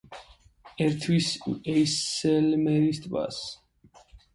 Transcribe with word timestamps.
ერთვის 0.85 1.29
ეისელმერის 1.75 3.07
ტბას. 3.09 3.43